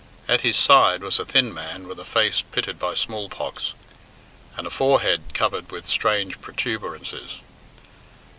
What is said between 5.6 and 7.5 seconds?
with strange protuberances.